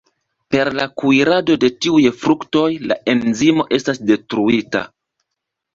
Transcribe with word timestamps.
Per 0.53 0.63
la 0.79 0.87
kuirado 1.01 1.57
de 1.65 1.69
tiuj 1.85 2.01
fruktoj 2.23 2.65
la 2.93 2.99
enzimo 3.17 3.69
estas 3.79 4.05
detruita. 4.13 4.85